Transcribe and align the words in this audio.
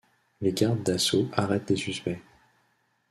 Les 0.41 0.51
gardes 0.51 0.81
d'assaut 0.81 1.29
arrêtent 1.33 1.67
des 1.67 1.75
suspects. 1.75 2.19